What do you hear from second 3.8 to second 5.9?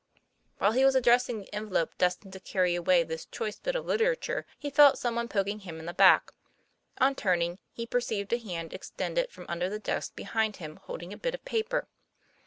literature, he felt some one poking him in